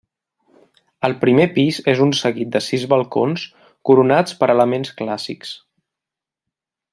[1.09, 3.45] El primer pis és un seguit de sis balcons
[3.91, 5.55] coronats per elements clàssics.